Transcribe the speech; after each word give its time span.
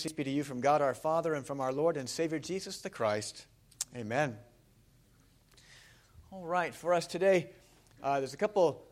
Mercy 0.00 0.14
be 0.14 0.24
to 0.24 0.30
you 0.30 0.44
from 0.44 0.62
God 0.62 0.80
our 0.80 0.94
Father 0.94 1.34
and 1.34 1.44
from 1.44 1.60
our 1.60 1.74
Lord 1.74 1.98
and 1.98 2.08
Savior 2.08 2.38
Jesus 2.38 2.80
the 2.80 2.88
Christ. 2.88 3.44
Amen. 3.94 4.34
All 6.32 6.46
right, 6.46 6.74
for 6.74 6.94
us 6.94 7.06
today, 7.06 7.50
uh, 8.02 8.18
there's 8.18 8.32
a 8.32 8.38
couple, 8.38 8.82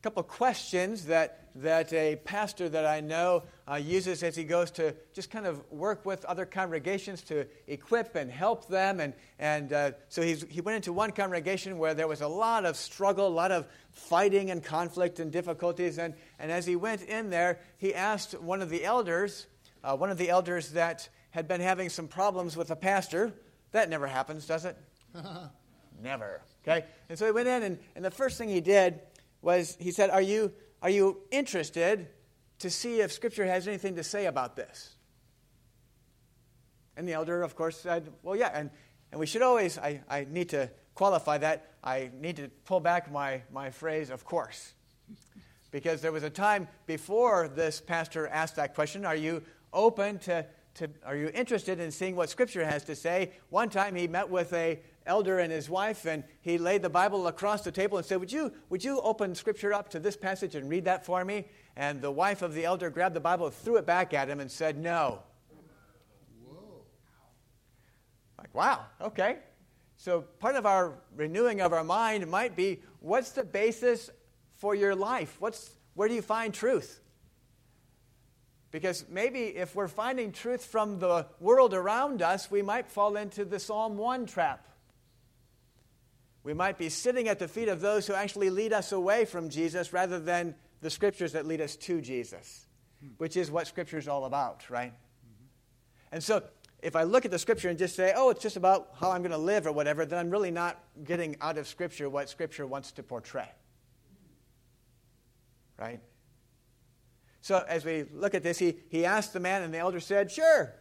couple 0.00 0.22
questions 0.22 1.04
that, 1.04 1.50
that 1.56 1.92
a 1.92 2.16
pastor 2.16 2.70
that 2.70 2.86
I 2.86 3.00
know 3.00 3.42
uh, 3.70 3.74
uses 3.74 4.22
as 4.22 4.34
he 4.34 4.44
goes 4.44 4.70
to 4.70 4.96
just 5.12 5.30
kind 5.30 5.44
of 5.44 5.62
work 5.70 6.06
with 6.06 6.24
other 6.24 6.46
congregations 6.46 7.20
to 7.24 7.44
equip 7.66 8.14
and 8.14 8.30
help 8.30 8.66
them. 8.68 9.00
And, 9.00 9.12
and 9.38 9.70
uh, 9.74 9.90
so 10.08 10.22
he's, 10.22 10.42
he 10.48 10.62
went 10.62 10.76
into 10.76 10.94
one 10.94 11.10
congregation 11.10 11.76
where 11.76 11.92
there 11.92 12.08
was 12.08 12.22
a 12.22 12.28
lot 12.28 12.64
of 12.64 12.76
struggle, 12.76 13.26
a 13.26 13.28
lot 13.28 13.52
of 13.52 13.66
fighting 13.90 14.50
and 14.50 14.64
conflict 14.64 15.20
and 15.20 15.30
difficulties. 15.30 15.98
And, 15.98 16.14
and 16.38 16.50
as 16.50 16.64
he 16.64 16.76
went 16.76 17.02
in 17.02 17.28
there, 17.28 17.60
he 17.76 17.94
asked 17.94 18.40
one 18.40 18.62
of 18.62 18.70
the 18.70 18.86
elders, 18.86 19.46
uh, 19.82 19.96
one 19.96 20.10
of 20.10 20.18
the 20.18 20.30
elders 20.30 20.72
that 20.72 21.08
had 21.30 21.46
been 21.46 21.60
having 21.60 21.88
some 21.88 22.08
problems 22.08 22.56
with 22.56 22.70
a 22.70 22.76
pastor. 22.76 23.32
That 23.72 23.88
never 23.88 24.06
happens, 24.06 24.46
does 24.46 24.64
it? 24.64 24.76
never. 26.02 26.40
Okay? 26.66 26.84
And 27.08 27.18
so 27.18 27.26
he 27.26 27.32
went 27.32 27.48
in, 27.48 27.62
and, 27.62 27.78
and 27.96 28.04
the 28.04 28.10
first 28.10 28.38
thing 28.38 28.48
he 28.48 28.60
did 28.60 29.00
was 29.42 29.76
he 29.78 29.90
said, 29.90 30.10
Are 30.10 30.22
you, 30.22 30.52
are 30.82 30.90
you 30.90 31.18
interested 31.30 32.08
to 32.58 32.70
see 32.70 33.00
if 33.00 33.12
Scripture 33.12 33.46
has 33.46 33.68
anything 33.68 33.96
to 33.96 34.02
say 34.02 34.26
about 34.26 34.56
this? 34.56 34.96
And 36.96 37.06
the 37.06 37.12
elder, 37.12 37.42
of 37.42 37.54
course, 37.54 37.78
said, 37.78 38.10
Well, 38.22 38.36
yeah. 38.36 38.50
And, 38.52 38.70
and 39.12 39.20
we 39.20 39.26
should 39.26 39.42
always, 39.42 39.78
I, 39.78 40.02
I 40.08 40.26
need 40.28 40.48
to 40.50 40.70
qualify 40.94 41.38
that. 41.38 41.74
I 41.84 42.10
need 42.20 42.36
to 42.36 42.48
pull 42.64 42.80
back 42.80 43.10
my, 43.10 43.42
my 43.52 43.70
phrase, 43.70 44.10
of 44.10 44.24
course. 44.24 44.74
Because 45.70 46.00
there 46.00 46.12
was 46.12 46.22
a 46.22 46.30
time 46.30 46.66
before 46.86 47.46
this 47.46 47.80
pastor 47.80 48.26
asked 48.26 48.56
that 48.56 48.74
question 48.74 49.04
Are 49.04 49.14
you 49.14 49.42
open 49.72 50.18
to, 50.20 50.46
to, 50.74 50.88
are 51.04 51.16
you 51.16 51.30
interested 51.34 51.80
in 51.80 51.90
seeing 51.90 52.16
what 52.16 52.30
Scripture 52.30 52.64
has 52.64 52.84
to 52.84 52.94
say? 52.94 53.32
One 53.50 53.68
time 53.68 53.94
he 53.94 54.08
met 54.08 54.28
with 54.28 54.52
a 54.52 54.80
elder 55.06 55.38
and 55.38 55.50
his 55.50 55.68
wife, 55.68 56.06
and 56.06 56.22
he 56.42 56.58
laid 56.58 56.82
the 56.82 56.90
Bible 56.90 57.26
across 57.26 57.62
the 57.62 57.72
table 57.72 57.98
and 57.98 58.06
said, 58.06 58.20
Would 58.20 58.30
you, 58.30 58.52
would 58.68 58.84
you 58.84 59.00
open 59.00 59.34
Scripture 59.34 59.72
up 59.72 59.88
to 59.90 59.98
this 59.98 60.16
passage 60.16 60.54
and 60.54 60.68
read 60.68 60.84
that 60.84 61.04
for 61.04 61.24
me? 61.24 61.46
And 61.76 62.00
the 62.00 62.10
wife 62.10 62.42
of 62.42 62.54
the 62.54 62.64
elder 62.64 62.90
grabbed 62.90 63.16
the 63.16 63.20
Bible, 63.20 63.50
threw 63.50 63.76
it 63.76 63.86
back 63.86 64.14
at 64.14 64.28
him, 64.28 64.40
and 64.40 64.50
said, 64.50 64.78
No. 64.78 65.22
Like, 68.38 68.54
wow, 68.54 68.86
okay. 69.00 69.38
So 69.96 70.22
part 70.38 70.54
of 70.54 70.64
our 70.64 71.00
renewing 71.16 71.60
of 71.60 71.72
our 71.72 71.82
mind 71.82 72.26
might 72.28 72.54
be 72.54 72.82
what's 73.00 73.32
the 73.32 73.42
basis 73.42 74.10
for 74.56 74.74
your 74.76 74.94
life? 74.94 75.36
What's, 75.40 75.72
where 75.94 76.08
do 76.08 76.14
you 76.14 76.22
find 76.22 76.54
truth? 76.54 77.00
Because 78.70 79.04
maybe 79.08 79.44
if 79.44 79.74
we're 79.74 79.88
finding 79.88 80.32
truth 80.32 80.64
from 80.64 80.98
the 80.98 81.26
world 81.40 81.72
around 81.72 82.20
us, 82.20 82.50
we 82.50 82.60
might 82.60 82.90
fall 82.90 83.16
into 83.16 83.44
the 83.44 83.58
Psalm 83.58 83.96
1 83.96 84.26
trap. 84.26 84.66
We 86.42 86.54
might 86.54 86.78
be 86.78 86.88
sitting 86.88 87.28
at 87.28 87.38
the 87.38 87.48
feet 87.48 87.68
of 87.68 87.80
those 87.80 88.06
who 88.06 88.14
actually 88.14 88.50
lead 88.50 88.72
us 88.72 88.92
away 88.92 89.24
from 89.24 89.48
Jesus 89.48 89.92
rather 89.92 90.18
than 90.18 90.54
the 90.80 90.90
scriptures 90.90 91.32
that 91.32 91.46
lead 91.46 91.60
us 91.60 91.76
to 91.76 92.00
Jesus, 92.00 92.66
which 93.16 93.36
is 93.36 93.50
what 93.50 93.66
scripture 93.66 93.98
is 93.98 94.06
all 94.06 94.24
about, 94.24 94.68
right? 94.70 94.92
Mm-hmm. 94.92 95.44
And 96.12 96.22
so 96.22 96.42
if 96.80 96.94
I 96.94 97.02
look 97.02 97.24
at 97.24 97.30
the 97.30 97.38
scripture 97.38 97.68
and 97.68 97.78
just 97.78 97.96
say, 97.96 98.12
oh, 98.14 98.30
it's 98.30 98.42
just 98.42 98.56
about 98.56 98.90
how 99.00 99.10
I'm 99.10 99.22
going 99.22 99.32
to 99.32 99.38
live 99.38 99.66
or 99.66 99.72
whatever, 99.72 100.06
then 100.06 100.18
I'm 100.18 100.30
really 100.30 100.50
not 100.50 100.78
getting 101.04 101.36
out 101.40 101.58
of 101.58 101.66
scripture 101.66 102.08
what 102.08 102.28
scripture 102.28 102.66
wants 102.66 102.92
to 102.92 103.02
portray. 103.02 103.50
Right? 105.76 106.00
So 107.40 107.64
as 107.68 107.84
we 107.84 108.04
look 108.12 108.34
at 108.34 108.42
this, 108.42 108.58
he, 108.58 108.76
he 108.88 109.04
asked 109.04 109.32
the 109.32 109.40
man, 109.40 109.62
and 109.62 109.72
the 109.72 109.78
elder 109.78 110.00
said, 110.00 110.30
sure. 110.30 110.74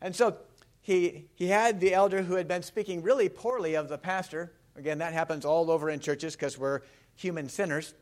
And 0.00 0.14
so 0.14 0.36
he, 0.80 1.28
he 1.34 1.48
had 1.48 1.80
the 1.80 1.94
elder 1.94 2.22
who 2.22 2.34
had 2.34 2.48
been 2.48 2.62
speaking 2.62 3.02
really 3.02 3.28
poorly 3.28 3.74
of 3.74 3.88
the 3.88 3.98
pastor 3.98 4.52
Again, 4.76 4.98
that 4.98 5.12
happens 5.12 5.44
all 5.44 5.70
over 5.70 5.90
in 5.90 6.00
churches 6.00 6.34
because 6.34 6.56
we're 6.56 6.80
human 7.14 7.48
sinners. 7.48 7.94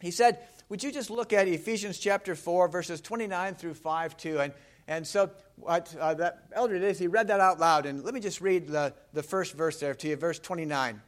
He 0.00 0.10
said, 0.10 0.40
Would 0.68 0.82
you 0.82 0.90
just 0.90 1.10
look 1.10 1.32
at 1.32 1.46
Ephesians 1.46 1.98
chapter 1.98 2.34
4, 2.34 2.68
verses 2.68 3.00
29 3.00 3.54
through 3.54 3.74
5 3.74 4.16
2? 4.16 4.40
And, 4.40 4.52
and 4.88 5.06
so, 5.06 5.30
what 5.56 5.94
uh, 5.98 6.14
that 6.14 6.44
elder 6.52 6.74
did 6.74 6.90
is 6.90 6.98
he 6.98 7.06
read 7.06 7.28
that 7.28 7.40
out 7.40 7.60
loud. 7.60 7.86
And 7.86 8.04
let 8.04 8.14
me 8.14 8.20
just 8.20 8.40
read 8.40 8.66
the, 8.66 8.92
the 9.12 9.22
first 9.22 9.54
verse 9.54 9.78
there 9.78 9.94
to 9.94 10.08
you, 10.08 10.16
verse 10.16 10.40
29. 10.40 11.00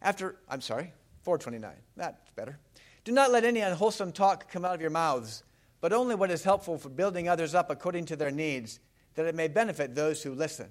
After, 0.00 0.36
I'm 0.48 0.60
sorry, 0.60 0.92
429. 1.22 1.74
That's 1.96 2.30
better. 2.32 2.58
Do 3.06 3.12
not 3.12 3.30
let 3.30 3.44
any 3.44 3.60
unwholesome 3.60 4.10
talk 4.10 4.50
come 4.50 4.64
out 4.64 4.74
of 4.74 4.80
your 4.80 4.90
mouths, 4.90 5.44
but 5.80 5.92
only 5.92 6.16
what 6.16 6.28
is 6.32 6.42
helpful 6.42 6.76
for 6.76 6.88
building 6.88 7.28
others 7.28 7.54
up 7.54 7.70
according 7.70 8.06
to 8.06 8.16
their 8.16 8.32
needs, 8.32 8.80
that 9.14 9.26
it 9.26 9.34
may 9.36 9.46
benefit 9.46 9.94
those 9.94 10.24
who 10.24 10.34
listen. 10.34 10.68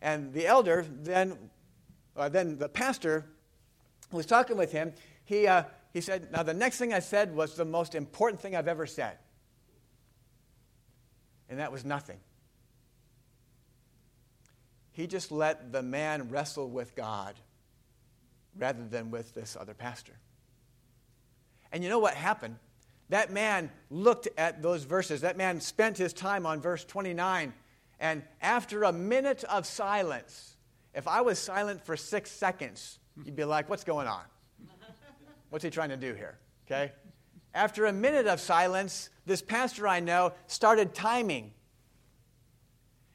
And 0.00 0.32
the 0.32 0.46
elder, 0.46 0.86
then, 0.88 1.36
uh, 2.16 2.28
then 2.28 2.58
the 2.58 2.68
pastor, 2.68 3.26
was 4.12 4.24
talking 4.24 4.56
with 4.56 4.70
him. 4.70 4.92
He, 5.24 5.48
uh, 5.48 5.64
he 5.92 6.00
said, 6.00 6.30
Now, 6.30 6.44
the 6.44 6.54
next 6.54 6.78
thing 6.78 6.94
I 6.94 7.00
said 7.00 7.34
was 7.34 7.56
the 7.56 7.64
most 7.64 7.96
important 7.96 8.40
thing 8.40 8.54
I've 8.54 8.68
ever 8.68 8.86
said. 8.86 9.18
And 11.48 11.58
that 11.58 11.72
was 11.72 11.84
nothing. 11.84 12.20
He 14.92 15.08
just 15.08 15.32
let 15.32 15.72
the 15.72 15.82
man 15.82 16.28
wrestle 16.30 16.70
with 16.70 16.94
God 16.94 17.34
rather 18.56 18.86
than 18.86 19.10
with 19.10 19.34
this 19.34 19.56
other 19.58 19.74
pastor. 19.74 20.18
And 21.72 21.82
you 21.82 21.88
know 21.88 21.98
what 21.98 22.14
happened? 22.14 22.56
That 23.08 23.32
man 23.32 23.70
looked 23.90 24.28
at 24.36 24.62
those 24.62 24.84
verses. 24.84 25.22
That 25.22 25.36
man 25.36 25.60
spent 25.60 25.98
his 25.98 26.12
time 26.12 26.46
on 26.46 26.60
verse 26.60 26.84
29 26.84 27.52
and 28.02 28.24
after 28.40 28.82
a 28.82 28.92
minute 28.92 29.44
of 29.44 29.64
silence, 29.64 30.56
if 30.92 31.06
I 31.06 31.20
was 31.20 31.38
silent 31.38 31.86
for 31.86 31.96
six 31.96 32.32
seconds, 32.32 32.98
you'd 33.24 33.36
be 33.36 33.44
like, 33.44 33.70
what's 33.70 33.84
going 33.84 34.08
on? 34.08 34.24
What's 35.50 35.64
he 35.64 35.70
trying 35.70 35.90
to 35.90 35.96
do 35.96 36.12
here? 36.12 36.36
Okay? 36.66 36.90
After 37.54 37.86
a 37.86 37.92
minute 37.92 38.26
of 38.26 38.40
silence, 38.40 39.08
this 39.24 39.40
pastor 39.40 39.86
I 39.86 40.00
know 40.00 40.32
started 40.48 40.94
timing. 40.94 41.52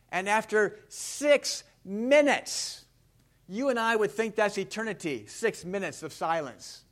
And 0.09 0.29
after 0.29 0.79
six 0.87 1.65
minutes, 1.83 2.85
you 3.47 3.69
and 3.69 3.79
I 3.79 3.95
would 3.95 4.11
think 4.11 4.35
that's 4.35 4.57
eternity, 4.57 5.25
six 5.27 5.63
minutes 5.63 6.03
of 6.03 6.13
silence. 6.13 6.83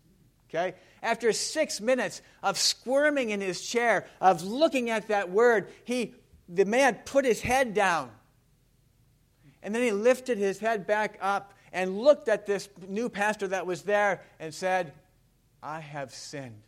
Okay? 0.49 0.75
After 1.03 1.33
six 1.33 1.81
minutes 1.81 2.21
of 2.41 2.57
squirming 2.57 3.29
in 3.29 3.41
his 3.41 3.61
chair, 3.61 4.05
of 4.21 4.43
looking 4.43 4.89
at 4.89 5.09
that 5.09 5.29
word, 5.29 5.67
he 5.83 6.15
the 6.47 6.65
man 6.65 6.99
put 7.05 7.25
his 7.25 7.41
head 7.41 7.73
down. 7.73 8.11
And 9.63 9.73
then 9.73 9.81
he 9.81 9.91
lifted 9.91 10.37
his 10.37 10.59
head 10.59 10.85
back 10.85 11.17
up 11.21 11.53
and 11.73 11.97
looked 11.99 12.29
at 12.29 12.45
this 12.45 12.69
new 12.87 13.09
pastor 13.09 13.47
that 13.47 13.65
was 13.65 13.81
there 13.81 14.21
and 14.39 14.53
said, 14.53 14.93
I 15.61 15.79
have 15.79 16.13
sinned. 16.13 16.61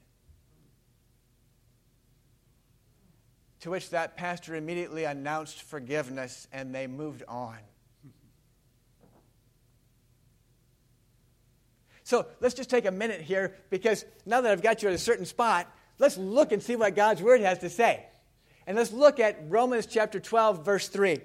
To 3.61 3.69
which 3.69 3.91
that 3.91 4.17
pastor 4.17 4.55
immediately 4.55 5.03
announced 5.03 5.61
forgiveness 5.61 6.47
and 6.51 6.73
they 6.73 6.87
moved 6.87 7.23
on. 7.27 7.57
So 12.07 12.25
let's 12.39 12.55
just 12.55 12.69
take 12.69 12.85
a 12.85 12.91
minute 12.91 13.19
here 13.19 13.53
because 13.69 14.05
now 14.25 14.39
that 14.39 14.49
I've 14.49 14.61
got 14.61 14.81
you 14.81 14.87
at 14.87 14.95
a 14.95 14.97
certain 14.97 15.25
spot, 15.25 15.69
let's 15.99 16.15
look 16.15 16.53
and 16.53 16.63
see 16.63 16.77
what 16.77 16.95
God's 16.95 17.21
Word 17.21 17.41
has 17.41 17.59
to 17.59 17.69
say. 17.69 18.05
And 18.65 18.77
let's 18.77 18.93
look 18.93 19.19
at 19.19 19.37
Romans 19.49 19.85
chapter 19.87 20.17
12, 20.17 20.63
verse 20.63 20.87
3. 20.87 21.19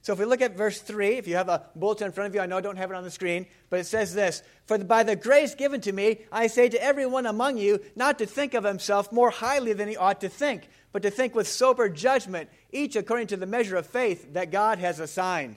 So 0.00 0.14
if 0.14 0.18
we 0.18 0.24
look 0.24 0.40
at 0.40 0.56
verse 0.56 0.80
3, 0.80 1.18
if 1.18 1.28
you 1.28 1.34
have 1.34 1.50
a 1.50 1.66
bulletin 1.76 2.06
in 2.06 2.12
front 2.12 2.28
of 2.28 2.34
you, 2.34 2.40
I 2.40 2.46
know 2.46 2.56
I 2.56 2.62
don't 2.62 2.78
have 2.78 2.90
it 2.90 2.96
on 2.96 3.04
the 3.04 3.10
screen, 3.10 3.44
but 3.68 3.78
it 3.78 3.84
says 3.84 4.14
this 4.14 4.42
For 4.64 4.78
by 4.78 5.02
the 5.02 5.16
grace 5.16 5.54
given 5.54 5.82
to 5.82 5.92
me, 5.92 6.20
I 6.32 6.46
say 6.46 6.70
to 6.70 6.82
everyone 6.82 7.26
among 7.26 7.58
you 7.58 7.80
not 7.94 8.18
to 8.20 8.24
think 8.24 8.54
of 8.54 8.64
himself 8.64 9.12
more 9.12 9.28
highly 9.28 9.74
than 9.74 9.86
he 9.86 9.98
ought 9.98 10.22
to 10.22 10.30
think, 10.30 10.70
but 10.92 11.02
to 11.02 11.10
think 11.10 11.34
with 11.34 11.46
sober 11.46 11.90
judgment, 11.90 12.48
each 12.72 12.96
according 12.96 13.26
to 13.26 13.36
the 13.36 13.44
measure 13.44 13.76
of 13.76 13.84
faith 13.86 14.32
that 14.32 14.50
God 14.50 14.78
has 14.78 14.98
assigned. 14.98 15.56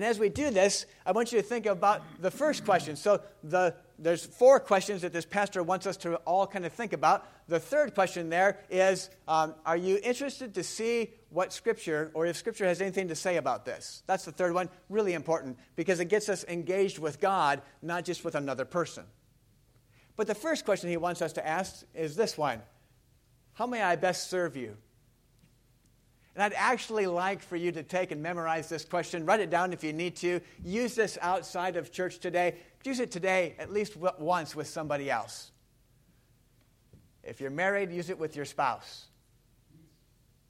And 0.00 0.08
as 0.08 0.18
we 0.18 0.30
do 0.30 0.48
this, 0.48 0.86
I 1.04 1.12
want 1.12 1.30
you 1.30 1.42
to 1.42 1.46
think 1.46 1.66
about 1.66 2.00
the 2.22 2.30
first 2.30 2.64
question. 2.64 2.96
So 2.96 3.20
the, 3.44 3.74
there's 3.98 4.24
four 4.24 4.58
questions 4.58 5.02
that 5.02 5.12
this 5.12 5.26
pastor 5.26 5.62
wants 5.62 5.86
us 5.86 5.98
to 5.98 6.14
all 6.24 6.46
kind 6.46 6.64
of 6.64 6.72
think 6.72 6.94
about. 6.94 7.28
The 7.48 7.60
third 7.60 7.94
question 7.94 8.30
there 8.30 8.60
is 8.70 9.10
um, 9.28 9.54
Are 9.66 9.76
you 9.76 10.00
interested 10.02 10.54
to 10.54 10.62
see 10.62 11.10
what 11.28 11.52
Scripture, 11.52 12.10
or 12.14 12.24
if 12.24 12.36
Scripture 12.36 12.64
has 12.64 12.80
anything 12.80 13.08
to 13.08 13.14
say 13.14 13.36
about 13.36 13.66
this? 13.66 14.02
That's 14.06 14.24
the 14.24 14.32
third 14.32 14.54
one, 14.54 14.70
really 14.88 15.12
important, 15.12 15.58
because 15.76 16.00
it 16.00 16.06
gets 16.06 16.30
us 16.30 16.46
engaged 16.48 16.98
with 16.98 17.20
God, 17.20 17.60
not 17.82 18.06
just 18.06 18.24
with 18.24 18.36
another 18.36 18.64
person. 18.64 19.04
But 20.16 20.28
the 20.28 20.34
first 20.34 20.64
question 20.64 20.88
he 20.88 20.96
wants 20.96 21.20
us 21.20 21.34
to 21.34 21.46
ask 21.46 21.84
is 21.94 22.16
this 22.16 22.38
one 22.38 22.62
How 23.52 23.66
may 23.66 23.82
I 23.82 23.96
best 23.96 24.30
serve 24.30 24.56
you? 24.56 24.78
And 26.40 26.54
I'd 26.54 26.56
actually 26.56 27.06
like 27.06 27.42
for 27.42 27.56
you 27.56 27.70
to 27.70 27.82
take 27.82 28.12
and 28.12 28.22
memorize 28.22 28.66
this 28.66 28.86
question. 28.86 29.26
Write 29.26 29.40
it 29.40 29.50
down 29.50 29.74
if 29.74 29.84
you 29.84 29.92
need 29.92 30.16
to. 30.16 30.40
Use 30.64 30.94
this 30.94 31.18
outside 31.20 31.76
of 31.76 31.92
church 31.92 32.18
today. 32.18 32.54
Use 32.82 32.98
it 32.98 33.10
today 33.10 33.54
at 33.58 33.70
least 33.70 33.94
once 33.94 34.56
with 34.56 34.66
somebody 34.66 35.10
else. 35.10 35.50
If 37.22 37.42
you're 37.42 37.50
married, 37.50 37.92
use 37.92 38.08
it 38.08 38.18
with 38.18 38.36
your 38.36 38.46
spouse. 38.46 39.08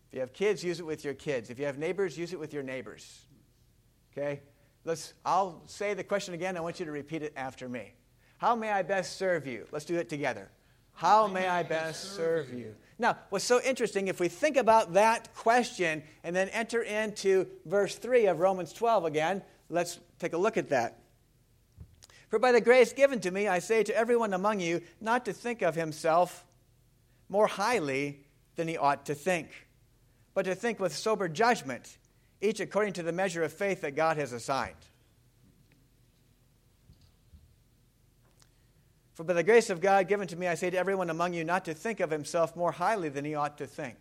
If 0.07 0.15
you 0.15 0.21
have 0.21 0.33
kids, 0.33 0.63
use 0.63 0.79
it 0.79 0.87
with 0.87 1.05
your 1.05 1.15
kids. 1.15 1.51
If 1.51 1.59
you 1.59 1.67
have 1.67 1.77
neighbors, 1.77 2.17
use 2.17 2.33
it 2.33 2.39
with 2.39 2.55
your 2.55 2.63
neighbors. 2.63 3.23
Okay? 4.13 4.43
Let's 4.85 5.15
I'll 5.25 5.61
say 5.67 5.95
the 5.95 6.05
question 6.05 6.35
again. 6.35 6.57
I 6.57 6.61
want 6.61 6.79
you 6.79 6.87
to 6.87 6.93
repeat 6.93 7.25
it 7.25 7.33
after 7.35 7.69
me. 7.69 7.95
How 8.39 8.55
may 8.55 8.71
I 8.71 8.83
best 8.83 9.17
serve 9.17 9.45
you? 9.45 9.67
Let's 9.73 9.87
do 9.87 9.97
it 9.97 10.09
together. 10.09 10.53
How 11.01 11.29
may 11.29 11.49
I 11.49 11.63
best 11.63 12.15
serve 12.15 12.53
you? 12.53 12.75
Now, 12.99 13.17
what's 13.31 13.47
so 13.47 13.59
interesting, 13.63 14.09
if 14.09 14.21
we 14.21 14.29
think 14.29 14.59
about 14.59 14.93
that 14.93 15.35
question 15.35 16.03
and 16.23 16.37
then 16.37 16.51
enter 16.51 16.83
into 16.83 17.47
verse 17.65 17.95
3 17.95 18.27
of 18.27 18.39
Romans 18.39 18.75
12 18.75 19.07
again, 19.07 19.43
let's 19.71 19.99
take 20.19 20.35
a 20.35 20.37
look 20.37 20.59
at 20.59 20.69
that. 20.69 20.99
For 22.29 22.39
by 22.39 22.53
the 22.53 22.61
grace 22.61 22.93
given 22.93 23.19
to 23.21 23.31
me, 23.31 23.49
I 23.49 23.61
say 23.61 23.83
to 23.83 23.97
everyone 23.97 24.35
among 24.35 24.61
you 24.61 24.83
not 25.01 25.25
to 25.25 25.33
think 25.33 25.63
of 25.63 25.75
himself 25.75 26.45
more 27.31 27.47
highly 27.47 28.21
than 28.57 28.69
he 28.69 28.77
ought 28.77 29.07
to 29.07 29.15
think, 29.15 29.49
but 30.35 30.43
to 30.43 30.55
think 30.55 30.79
with 30.79 30.95
sober 30.95 31.29
judgment, 31.29 31.97
each 32.43 32.61
according 32.61 32.93
to 32.93 33.03
the 33.03 33.11
measure 33.11 33.43
of 33.43 33.55
faith 33.55 33.81
that 33.81 33.97
God 33.97 34.19
has 34.19 34.35
assigned. 34.35 34.77
For 39.21 39.25
by 39.25 39.35
the 39.35 39.43
grace 39.43 39.69
of 39.69 39.83
God 39.83 40.09
given 40.09 40.27
to 40.29 40.37
me, 40.37 40.47
I 40.47 40.55
say 40.55 40.71
to 40.71 40.79
everyone 40.79 41.11
among 41.11 41.35
you 41.35 41.45
not 41.45 41.67
to 41.67 41.75
think 41.75 42.01
of 42.01 42.11
himself 42.11 42.57
more 42.57 42.73
highly 42.73 43.11
than 43.11 43.23
he 43.23 43.35
ought 43.35 43.59
to 43.59 43.67
think. 43.67 43.99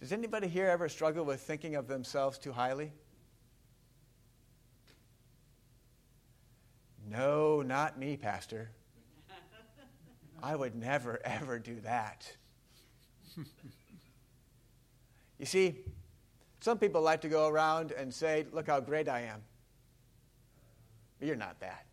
Does 0.00 0.10
anybody 0.10 0.48
here 0.48 0.66
ever 0.66 0.88
struggle 0.88 1.24
with 1.24 1.40
thinking 1.40 1.76
of 1.76 1.86
themselves 1.86 2.36
too 2.36 2.50
highly? 2.50 2.90
No, 7.08 7.62
not 7.62 7.96
me, 7.96 8.16
Pastor. 8.16 8.72
I 10.42 10.56
would 10.56 10.74
never, 10.74 11.20
ever 11.24 11.60
do 11.60 11.78
that. 11.82 12.28
You 15.44 15.46
see, 15.46 15.74
some 16.60 16.78
people 16.78 17.02
like 17.02 17.20
to 17.20 17.28
go 17.28 17.48
around 17.48 17.92
and 17.92 18.14
say, 18.14 18.46
Look 18.50 18.68
how 18.68 18.80
great 18.80 19.10
I 19.10 19.24
am. 19.24 19.42
But 21.18 21.28
you're 21.28 21.36
not 21.36 21.60
that. 21.60 21.84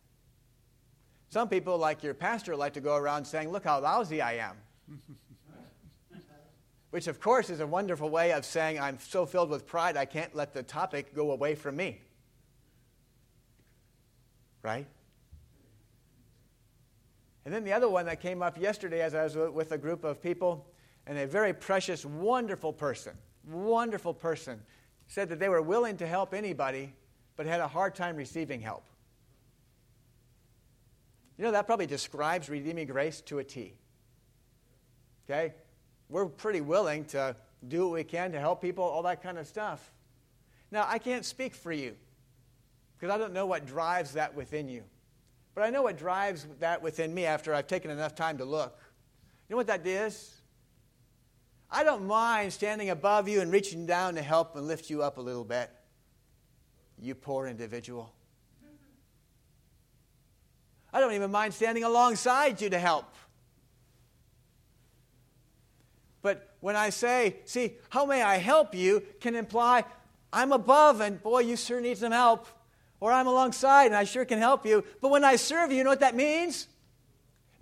Some 1.28 1.50
people, 1.50 1.76
like 1.76 2.02
your 2.02 2.14
pastor, 2.14 2.56
like 2.56 2.72
to 2.72 2.80
go 2.80 2.96
around 2.96 3.26
saying, 3.26 3.50
Look 3.50 3.64
how 3.64 3.78
lousy 3.78 4.22
I 4.22 4.38
am. 4.38 4.56
Which, 6.92 7.08
of 7.08 7.20
course, 7.20 7.50
is 7.50 7.60
a 7.60 7.66
wonderful 7.66 8.08
way 8.08 8.32
of 8.32 8.46
saying, 8.46 8.80
I'm 8.80 8.98
so 8.98 9.26
filled 9.26 9.50
with 9.50 9.66
pride, 9.66 9.98
I 9.98 10.06
can't 10.06 10.34
let 10.34 10.54
the 10.54 10.62
topic 10.62 11.14
go 11.14 11.32
away 11.32 11.54
from 11.54 11.76
me. 11.76 12.00
Right? 14.62 14.86
And 17.44 17.52
then 17.52 17.64
the 17.64 17.74
other 17.74 17.90
one 17.90 18.06
that 18.06 18.22
came 18.22 18.40
up 18.40 18.58
yesterday 18.58 19.02
as 19.02 19.14
I 19.14 19.24
was 19.24 19.36
with 19.36 19.72
a 19.72 19.78
group 19.78 20.04
of 20.04 20.22
people, 20.22 20.68
and 21.06 21.18
a 21.18 21.26
very 21.26 21.52
precious, 21.52 22.06
wonderful 22.06 22.72
person 22.72 23.12
wonderful 23.50 24.14
person, 24.14 24.60
said 25.08 25.28
that 25.28 25.38
they 25.38 25.48
were 25.48 25.62
willing 25.62 25.96
to 25.98 26.06
help 26.06 26.34
anybody, 26.34 26.92
but 27.36 27.46
had 27.46 27.60
a 27.60 27.68
hard 27.68 27.94
time 27.94 28.16
receiving 28.16 28.60
help. 28.60 28.84
You 31.38 31.44
know, 31.44 31.52
that 31.52 31.66
probably 31.66 31.86
describes 31.86 32.48
redeeming 32.48 32.86
grace 32.86 33.20
to 33.22 33.38
a 33.38 33.44
T. 33.44 33.74
Okay? 35.24 35.54
We're 36.08 36.26
pretty 36.26 36.60
willing 36.60 37.04
to 37.06 37.34
do 37.68 37.86
what 37.86 37.94
we 37.94 38.04
can 38.04 38.32
to 38.32 38.40
help 38.40 38.60
people, 38.60 38.84
all 38.84 39.02
that 39.02 39.22
kind 39.22 39.38
of 39.38 39.46
stuff. 39.46 39.92
Now, 40.70 40.86
I 40.88 40.98
can't 40.98 41.24
speak 41.24 41.54
for 41.54 41.72
you 41.72 41.96
because 42.98 43.14
I 43.14 43.18
don't 43.18 43.32
know 43.32 43.46
what 43.46 43.66
drives 43.66 44.12
that 44.12 44.34
within 44.34 44.68
you. 44.68 44.84
But 45.54 45.64
I 45.64 45.70
know 45.70 45.82
what 45.82 45.98
drives 45.98 46.46
that 46.60 46.82
within 46.82 47.12
me 47.12 47.26
after 47.26 47.54
I've 47.54 47.66
taken 47.66 47.90
enough 47.90 48.14
time 48.14 48.38
to 48.38 48.44
look. 48.44 48.78
You 49.48 49.54
know 49.54 49.56
what 49.58 49.66
that 49.66 49.86
is? 49.86 50.41
I 51.74 51.84
don't 51.84 52.06
mind 52.06 52.52
standing 52.52 52.90
above 52.90 53.28
you 53.28 53.40
and 53.40 53.50
reaching 53.50 53.86
down 53.86 54.16
to 54.16 54.22
help 54.22 54.54
and 54.56 54.66
lift 54.66 54.90
you 54.90 55.02
up 55.02 55.16
a 55.16 55.22
little 55.22 55.44
bit. 55.44 55.70
You 57.00 57.14
poor 57.14 57.46
individual. 57.46 58.12
I 60.92 61.00
don't 61.00 61.14
even 61.14 61.30
mind 61.30 61.54
standing 61.54 61.84
alongside 61.84 62.60
you 62.60 62.68
to 62.68 62.78
help. 62.78 63.14
But 66.20 66.54
when 66.60 66.76
I 66.76 66.90
say, 66.90 67.36
see, 67.46 67.76
how 67.88 68.04
may 68.04 68.22
I 68.22 68.36
help 68.36 68.74
you, 68.74 69.02
can 69.20 69.34
imply 69.34 69.84
I'm 70.30 70.52
above 70.52 71.00
and 71.00 71.22
boy, 71.22 71.40
you 71.40 71.56
sure 71.56 71.80
need 71.80 71.98
some 71.98 72.12
help. 72.12 72.46
Or 73.00 73.10
I'm 73.10 73.26
alongside 73.26 73.86
and 73.86 73.96
I 73.96 74.04
sure 74.04 74.24
can 74.24 74.38
help 74.38 74.64
you. 74.66 74.84
But 75.00 75.10
when 75.10 75.24
I 75.24 75.36
serve 75.36 75.72
you, 75.72 75.78
you 75.78 75.84
know 75.84 75.90
what 75.90 76.00
that 76.00 76.14
means? 76.14 76.68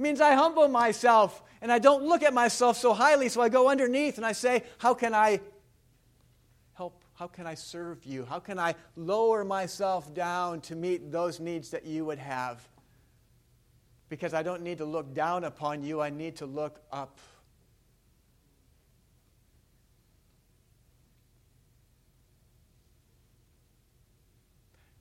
Means 0.01 0.23
I 0.23 0.33
humble 0.33 0.67
myself 0.67 1.43
and 1.61 1.71
I 1.71 1.79
don't 1.79 2.05
look 2.05 2.23
at 2.23 2.33
myself 2.33 2.79
so 2.79 2.95
highly, 2.95 3.29
so 3.29 3.43
I 3.43 3.51
go 3.51 3.69
underneath 3.69 4.17
and 4.17 4.25
I 4.25 4.33
say, 4.33 4.65
How 4.79 4.95
can 4.95 5.13
I 5.13 5.41
help? 6.73 7.05
How 7.13 7.27
can 7.27 7.47
I 7.47 7.53
serve 7.53 8.03
you? 8.07 8.25
How 8.25 8.39
can 8.39 8.59
I 8.59 8.77
lower 8.97 9.45
myself 9.45 10.15
down 10.15 10.63
to 10.63 10.75
meet 10.75 11.13
those 11.13 11.39
needs 11.39 11.69
that 11.73 11.85
you 11.85 12.07
would 12.07 12.19
have? 12.19 12.67
Because 14.09 14.33
I 14.33 14.43
don't 14.43 14.63
need 14.63 14.79
to 14.79 14.87
look 14.87 15.13
down 15.13 15.45
upon 15.45 15.83
you, 15.83 16.01
I 16.01 16.09
need 16.09 16.37
to 16.37 16.47
look 16.47 16.81
up. 16.91 17.19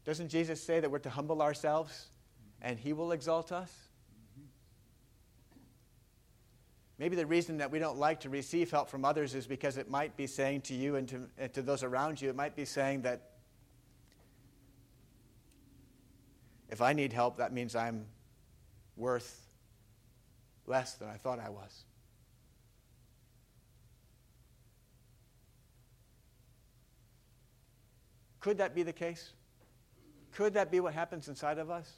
Doesn't 0.04 0.28
Jesus 0.28 0.62
say 0.62 0.82
that 0.82 0.92
we're 0.92 1.00
to 1.00 1.10
humble 1.10 1.42
ourselves 1.42 2.08
and 2.62 2.78
he 2.78 2.92
will 2.92 3.14
exalt 3.14 3.54
us? 3.54 3.89
Maybe 7.00 7.16
the 7.16 7.26
reason 7.26 7.58
that 7.60 7.72
we 7.72 7.80
don't 7.80 7.98
like 7.98 8.20
to 8.22 8.30
receive 8.30 8.70
help 8.70 8.90
from 8.90 9.06
others 9.06 9.34
is 9.34 9.48
because 9.48 9.78
it 9.78 9.90
might 9.90 10.18
be 10.18 10.28
saying 10.28 10.62
to 10.62 10.74
you 10.74 10.98
and 10.98 11.08
to, 11.08 11.30
and 11.38 11.54
to 11.54 11.62
those 11.62 11.82
around 11.82 12.22
you, 12.22 12.30
it 12.30 12.36
might 12.36 12.58
be 12.58 12.66
saying 12.66 13.04
that 13.04 13.22
if 16.68 16.82
I 16.82 16.92
need 16.92 17.14
help, 17.14 17.38
that 17.38 17.54
means 17.54 17.74
I'm 17.74 18.06
worth 18.98 19.48
less 20.68 20.96
than 20.96 21.08
I 21.08 21.16
thought 21.16 21.40
I 21.40 21.50
was. 21.50 21.86
Could 28.42 28.58
that 28.58 28.76
be 28.76 28.84
the 28.84 28.94
case? 28.94 29.32
Could 30.34 30.54
that 30.56 30.70
be 30.70 30.82
what 30.82 30.94
happens 30.94 31.30
inside 31.30 31.60
of 31.60 31.70
us? 31.70 31.90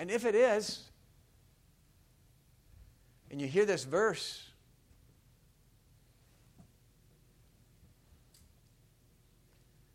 And 0.00 0.10
if 0.10 0.24
it 0.24 0.34
is, 0.34 0.88
and 3.30 3.38
you 3.38 3.46
hear 3.46 3.66
this 3.66 3.84
verse, 3.84 4.50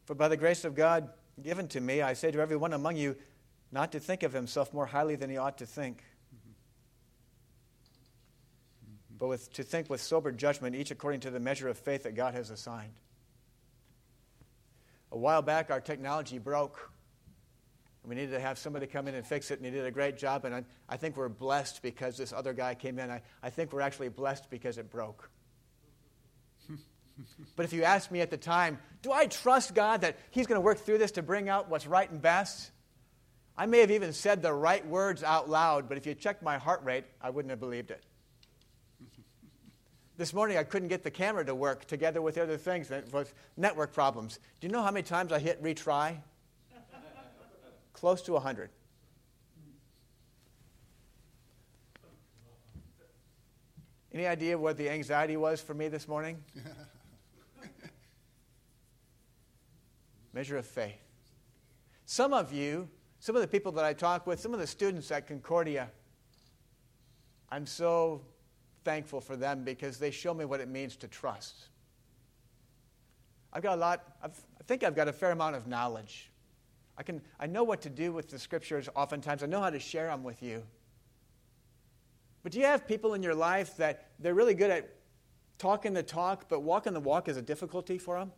For 0.06 0.14
by 0.14 0.28
the 0.28 0.38
grace 0.38 0.64
of 0.66 0.76
God 0.76 1.10
given 1.42 1.68
to 1.70 1.82
me, 1.82 2.04
I 2.04 2.14
say 2.14 2.30
to 2.30 2.40
every 2.40 2.56
one 2.56 2.74
among 2.74 2.96
you 2.96 3.16
not 3.72 3.92
to 3.94 4.00
think 4.00 4.22
of 4.22 4.32
himself 4.32 4.72
more 4.72 4.86
highly 4.86 5.16
than 5.16 5.32
he 5.32 5.38
ought 5.38 5.58
to 5.58 5.66
think, 5.66 6.04
but 9.18 9.28
with, 9.28 9.52
to 9.54 9.64
think 9.64 9.90
with 9.90 10.02
sober 10.02 10.32
judgment, 10.32 10.76
each 10.76 10.92
according 10.92 11.22
to 11.22 11.32
the 11.32 11.40
measure 11.40 11.68
of 11.68 11.80
faith 11.80 12.04
that 12.04 12.14
God 12.14 12.36
has 12.36 12.52
assigned. 12.52 12.94
A 15.12 15.18
while 15.18 15.42
back, 15.42 15.72
our 15.72 15.82
technology 15.82 16.38
broke. 16.38 16.92
We 18.08 18.16
needed 18.16 18.32
to 18.32 18.40
have 18.40 18.58
somebody 18.58 18.88
come 18.88 19.08
in 19.08 19.16
and 19.16 19.26
fix 19.26 19.52
it, 19.52 19.60
and 19.60 19.66
he 19.66 19.72
did 19.72 19.86
a 19.86 19.92
great 19.92 20.18
job. 20.18 20.46
And 20.46 20.54
I, 20.54 20.64
I 20.88 20.98
think 20.98 21.18
we're 21.18 21.30
blessed 21.30 21.82
because 21.82 22.18
this 22.18 22.32
other 22.32 22.54
guy 22.54 22.76
came 22.76 23.00
in. 23.00 23.10
I, 23.10 23.22
I 23.42 23.50
think 23.50 23.74
we're 23.74 23.82
actually 23.82 24.10
blessed 24.10 24.50
because 24.50 24.78
it 24.78 24.92
broke. 24.92 25.30
but 27.56 27.66
if 27.66 27.74
you 27.74 27.84
asked 27.84 28.12
me 28.12 28.22
at 28.22 28.30
the 28.30 28.38
time, 28.38 28.80
do 29.02 29.12
I 29.12 29.26
trust 29.26 29.74
God 29.74 30.02
that 30.02 30.18
He's 30.32 30.48
going 30.48 30.58
to 30.58 30.66
work 30.66 30.80
through 30.80 31.00
this 31.00 31.12
to 31.12 31.24
bring 31.24 31.50
out 31.50 31.70
what's 31.70 31.88
right 31.88 32.10
and 32.10 32.22
best? 32.22 32.72
I 33.58 33.66
may 33.66 33.80
have 33.80 33.92
even 33.92 34.14
said 34.14 34.42
the 34.42 34.54
right 34.54 34.86
words 34.86 35.24
out 35.24 35.50
loud, 35.50 35.88
but 35.88 35.98
if 35.98 36.06
you 36.06 36.14
checked 36.14 36.44
my 36.44 36.58
heart 36.58 36.84
rate, 36.84 37.06
I 37.22 37.30
wouldn't 37.30 37.50
have 37.50 37.60
believed 37.60 37.90
it. 37.90 38.04
this 40.18 40.34
morning, 40.34 40.58
I 40.58 40.64
couldn't 40.64 40.90
get 40.90 41.04
the 41.04 41.12
camera 41.12 41.46
to 41.46 41.56
work 41.56 41.86
together 41.86 42.22
with 42.22 42.38
other 42.38 42.58
things 42.58 42.92
with 43.12 43.34
network 43.56 43.94
problems. 43.94 44.40
Do 44.60 44.68
you 44.68 44.74
know 44.74 44.82
how 44.82 44.92
many 44.92 45.04
times 45.04 45.32
I 45.32 45.40
hit 45.40 45.64
retry? 45.64 46.18
Close 47.96 48.22
to 48.22 48.34
100. 48.34 48.70
Any 54.14 54.28
idea 54.28 54.58
what 54.58 54.78
the 54.78 54.90
anxiety 54.90 55.38
was 55.38 55.62
for 55.62 55.74
me 55.74 55.88
this 55.88 56.08
morning? 56.08 56.44
Measure 60.34 60.58
of 60.58 60.66
faith. 60.66 61.02
Some 62.06 62.34
of 62.34 62.52
you, 62.52 62.90
some 63.20 63.36
of 63.36 63.42
the 63.42 63.48
people 63.48 63.72
that 63.74 63.86
I 63.86 63.94
talk 63.94 64.28
with, 64.28 64.42
some 64.42 64.54
of 64.54 64.60
the 64.60 64.68
students 64.68 65.10
at 65.10 65.26
Concordia, 65.26 65.90
I'm 67.50 67.66
so 67.66 68.22
thankful 68.84 69.22
for 69.22 69.38
them 69.38 69.64
because 69.64 69.98
they 69.98 70.12
show 70.12 70.34
me 70.34 70.44
what 70.44 70.60
it 70.60 70.68
means 70.68 70.98
to 70.98 71.08
trust. 71.08 71.70
I've 73.54 73.64
got 73.64 73.78
a 73.78 73.82
lot, 73.82 74.04
I've, 74.22 74.38
I 74.60 74.64
think 74.66 74.84
I've 74.84 74.96
got 74.96 75.08
a 75.08 75.14
fair 75.14 75.32
amount 75.32 75.56
of 75.56 75.66
knowledge. 75.66 76.30
I, 76.98 77.04
can, 77.04 77.22
I 77.40 77.48
know 77.48 77.64
what 77.64 77.82
to 77.82 77.90
do 77.90 78.12
with 78.14 78.30
the 78.30 78.40
scriptures 78.40 78.90
oftentimes, 78.96 79.44
I 79.44 79.48
know 79.48 79.62
how 79.62 79.70
to 79.70 79.80
share 79.80 80.08
them 80.08 80.24
with 80.24 80.42
you. 80.42 80.64
But 82.44 82.52
do 82.52 82.60
you 82.60 82.66
have 82.66 82.88
people 82.88 83.16
in 83.16 83.24
your 83.24 83.36
life 83.36 83.78
that 83.78 84.12
they're 84.20 84.36
really 84.36 84.54
good 84.54 84.70
at 84.70 84.90
talking 85.58 85.94
the 85.94 86.04
talk, 86.04 86.48
but 86.48 86.62
walking 86.62 86.94
the 86.94 87.00
walk 87.00 87.28
is 87.28 87.38
a 87.38 87.42
difficulty 87.42 87.98
for 87.98 88.20
them? 88.20 88.32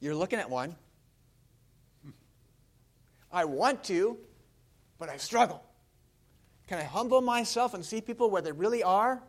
You're 0.00 0.14
looking 0.14 0.38
at 0.38 0.50
one. 0.50 0.76
I 3.30 3.44
want 3.44 3.84
to, 3.84 4.18
but 4.98 5.08
I 5.08 5.16
struggle. 5.16 5.62
Can 6.66 6.78
I 6.78 6.84
humble 6.84 7.20
myself 7.20 7.74
and 7.74 7.84
see 7.84 8.00
people 8.00 8.30
where 8.30 8.42
they 8.42 8.52
really 8.52 8.82
are? 8.82 9.22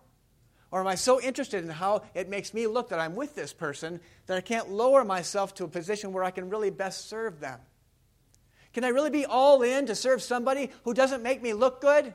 Or 0.71 0.81
am 0.81 0.87
I 0.87 0.95
so 0.95 1.21
interested 1.21 1.63
in 1.63 1.69
how 1.69 2.01
it 2.13 2.27
makes 2.27 2.53
me 2.53 2.67
look 2.67 2.89
that 2.89 2.99
I'm 2.99 3.15
with 3.15 3.35
this 3.35 3.53
person 3.53 4.01
that 4.25 4.37
I 4.37 4.41
can't 4.41 4.69
lower 4.69 5.05
myself 5.05 5.53
to 5.55 5.63
a 5.63 5.67
position 5.67 6.11
where 6.11 6.23
I 6.23 6.31
can 6.31 6.49
really 6.49 6.69
best 6.69 7.07
serve 7.09 7.39
them? 7.39 7.59
Can 8.73 8.83
I 8.83 8.89
really 8.89 9.09
be 9.09 9.25
all 9.25 9.61
in 9.61 9.85
to 9.85 9.95
serve 9.95 10.21
somebody 10.21 10.69
who 10.83 10.93
doesn't 10.93 11.23
make 11.23 11.41
me 11.41 11.53
look 11.53 11.79
good? 11.79 12.13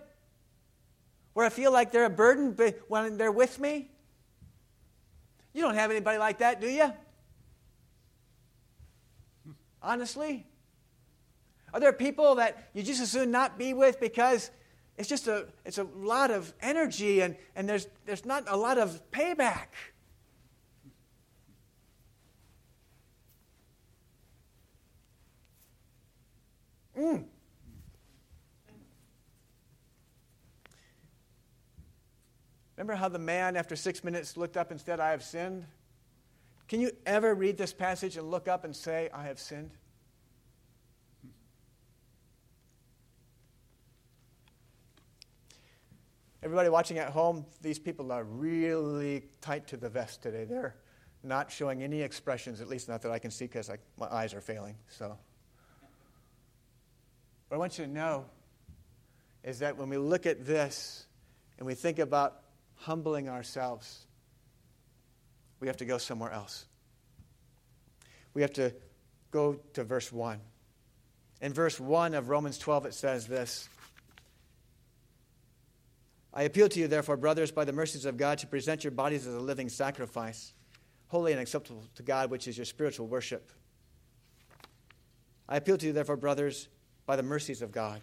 Where 1.32 1.46
I 1.46 1.48
feel 1.48 1.72
like 1.72 1.90
they're 1.90 2.04
a 2.04 2.10
burden 2.10 2.54
when 2.88 3.16
they're 3.16 3.32
with 3.32 3.58
me? 3.58 3.88
You 5.54 5.62
don't 5.62 5.74
have 5.74 5.90
anybody 5.90 6.18
like 6.18 6.38
that, 6.38 6.60
do 6.60 6.68
you? 6.68 6.92
Honestly? 9.82 10.46
Are 11.72 11.80
there 11.80 11.92
people 11.92 12.34
that 12.34 12.68
you 12.74 12.82
just 12.82 13.00
as 13.00 13.10
soon 13.10 13.30
not 13.30 13.56
be 13.56 13.72
with 13.72 14.00
because 14.00 14.50
it's 15.00 15.08
just 15.08 15.28
a, 15.28 15.46
it's 15.64 15.78
a 15.78 15.84
lot 15.96 16.30
of 16.30 16.52
energy 16.60 17.22
and, 17.22 17.34
and 17.56 17.66
there's, 17.66 17.86
there's 18.04 18.26
not 18.26 18.44
a 18.46 18.56
lot 18.56 18.76
of 18.76 19.00
payback? 19.10 19.68
Mm. 26.98 27.24
Remember 32.76 32.94
how 32.94 33.08
the 33.08 33.18
man, 33.18 33.56
after 33.56 33.76
six 33.76 34.04
minutes, 34.04 34.36
looked 34.36 34.58
up 34.58 34.70
and 34.70 34.78
said, 34.78 35.00
I 35.00 35.12
have 35.12 35.22
sinned? 35.22 35.64
Can 36.68 36.78
you 36.82 36.90
ever 37.06 37.34
read 37.34 37.56
this 37.56 37.72
passage 37.72 38.18
and 38.18 38.30
look 38.30 38.48
up 38.48 38.64
and 38.64 38.76
say, 38.76 39.08
I 39.14 39.22
have 39.22 39.40
sinned? 39.40 39.70
Everybody 46.42 46.70
watching 46.70 46.98
at 46.98 47.10
home, 47.10 47.44
these 47.60 47.78
people 47.78 48.12
are 48.12 48.24
really 48.24 49.24
tight 49.42 49.68
to 49.68 49.76
the 49.76 49.90
vest 49.90 50.22
today. 50.22 50.44
They're 50.44 50.74
not 51.22 51.50
showing 51.50 51.82
any 51.82 52.00
expressions, 52.00 52.60
at 52.60 52.68
least 52.68 52.88
not 52.88 53.02
that 53.02 53.12
I 53.12 53.18
can 53.18 53.30
see 53.30 53.44
because 53.44 53.70
my 53.98 54.06
eyes 54.06 54.32
are 54.32 54.40
failing. 54.40 54.76
So. 54.88 55.18
What 57.48 57.56
I 57.56 57.58
want 57.58 57.78
you 57.78 57.84
to 57.84 57.90
know 57.90 58.24
is 59.42 59.58
that 59.58 59.76
when 59.76 59.88
we 59.88 59.98
look 59.98 60.24
at 60.24 60.46
this 60.46 61.04
and 61.58 61.66
we 61.66 61.74
think 61.74 61.98
about 61.98 62.40
humbling 62.76 63.28
ourselves, 63.28 64.06
we 65.58 65.66
have 65.66 65.76
to 65.78 65.84
go 65.84 65.98
somewhere 65.98 66.30
else. 66.30 66.64
We 68.32 68.42
have 68.42 68.52
to 68.54 68.72
go 69.30 69.60
to 69.74 69.84
verse 69.84 70.10
1. 70.10 70.40
In 71.42 71.52
verse 71.52 71.78
1 71.78 72.14
of 72.14 72.28
Romans 72.28 72.56
12, 72.58 72.86
it 72.86 72.94
says 72.94 73.26
this 73.26 73.68
I 76.32 76.44
appeal 76.44 76.68
to 76.68 76.78
you, 76.78 76.86
therefore, 76.86 77.16
brothers, 77.16 77.50
by 77.50 77.64
the 77.64 77.72
mercies 77.72 78.04
of 78.04 78.16
God, 78.16 78.38
to 78.38 78.46
present 78.46 78.84
your 78.84 78.92
bodies 78.92 79.26
as 79.26 79.34
a 79.34 79.40
living 79.40 79.68
sacrifice, 79.68 80.54
holy 81.08 81.32
and 81.32 81.40
acceptable 81.40 81.84
to 81.96 82.02
God, 82.02 82.30
which 82.30 82.46
is 82.46 82.56
your 82.56 82.64
spiritual 82.64 83.08
worship. 83.08 83.50
I 85.48 85.56
appeal 85.56 85.76
to 85.78 85.86
you, 85.86 85.92
therefore, 85.92 86.16
brothers, 86.16 86.68
by 87.06 87.16
the 87.16 87.24
mercies 87.24 87.62
of 87.62 87.72
God. 87.72 88.00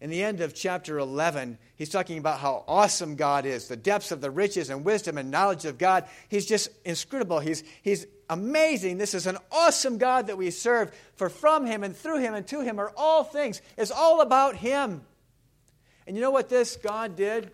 In 0.00 0.10
the 0.10 0.22
end 0.22 0.40
of 0.40 0.54
chapter 0.54 0.98
11, 0.98 1.58
he's 1.74 1.90
talking 1.90 2.18
about 2.18 2.38
how 2.38 2.64
awesome 2.68 3.16
God 3.16 3.44
is, 3.44 3.66
the 3.66 3.76
depths 3.76 4.12
of 4.12 4.20
the 4.20 4.30
riches 4.30 4.70
and 4.70 4.84
wisdom 4.84 5.18
and 5.18 5.30
knowledge 5.30 5.64
of 5.64 5.76
God. 5.76 6.04
He's 6.28 6.46
just 6.46 6.70
inscrutable. 6.84 7.40
He's, 7.40 7.64
he's 7.82 8.06
amazing. 8.30 8.98
This 8.98 9.12
is 9.12 9.26
an 9.26 9.38
awesome 9.50 9.98
God 9.98 10.28
that 10.28 10.38
we 10.38 10.50
serve, 10.50 10.96
for 11.16 11.28
from 11.28 11.66
him 11.66 11.82
and 11.82 11.96
through 11.96 12.20
him 12.20 12.34
and 12.34 12.46
to 12.46 12.60
him 12.60 12.78
are 12.78 12.92
all 12.96 13.24
things. 13.24 13.60
It's 13.76 13.90
all 13.90 14.20
about 14.20 14.56
him. 14.56 15.02
And 16.08 16.16
you 16.16 16.22
know 16.22 16.32
what 16.32 16.48
this 16.48 16.76
God 16.76 17.14
did? 17.14 17.52